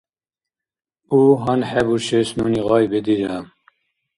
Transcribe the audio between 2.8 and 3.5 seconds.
бедира.